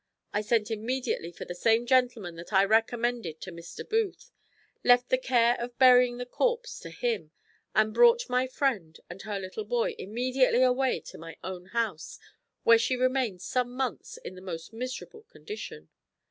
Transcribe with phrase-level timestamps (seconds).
[0.33, 3.87] I sent immediately for the same gentleman that I recommended to Mr.
[3.87, 4.31] Booth,
[4.83, 7.29] left the care of burying the corpse to him,
[7.75, 12.17] and brought my friend and her little boy immediately away to my own house,
[12.63, 15.89] where she remained some months in the most miserable condition.